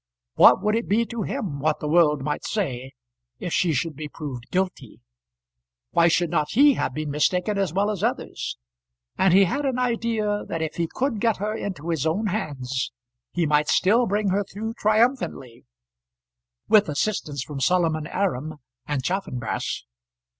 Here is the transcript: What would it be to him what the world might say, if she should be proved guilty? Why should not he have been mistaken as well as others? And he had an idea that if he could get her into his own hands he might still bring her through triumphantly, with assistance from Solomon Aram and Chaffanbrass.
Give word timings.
What 0.33 0.63
would 0.63 0.75
it 0.75 0.89
be 0.89 1.05
to 1.05 1.21
him 1.21 1.59
what 1.59 1.79
the 1.79 1.87
world 1.87 2.23
might 2.23 2.43
say, 2.43 2.93
if 3.39 3.53
she 3.53 3.71
should 3.71 3.95
be 3.95 4.07
proved 4.09 4.49
guilty? 4.49 4.99
Why 5.91 6.07
should 6.07 6.31
not 6.31 6.53
he 6.53 6.73
have 6.73 6.95
been 6.95 7.11
mistaken 7.11 7.59
as 7.59 7.71
well 7.71 7.91
as 7.91 8.01
others? 8.03 8.57
And 9.19 9.31
he 9.31 9.43
had 9.43 9.63
an 9.63 9.77
idea 9.77 10.43
that 10.47 10.59
if 10.59 10.77
he 10.77 10.87
could 10.91 11.19
get 11.21 11.37
her 11.37 11.53
into 11.55 11.89
his 11.89 12.07
own 12.07 12.25
hands 12.33 12.91
he 13.31 13.45
might 13.45 13.67
still 13.67 14.07
bring 14.07 14.29
her 14.29 14.43
through 14.43 14.73
triumphantly, 14.73 15.65
with 16.67 16.89
assistance 16.89 17.43
from 17.43 17.59
Solomon 17.59 18.07
Aram 18.07 18.55
and 18.87 19.03
Chaffanbrass. 19.03 19.83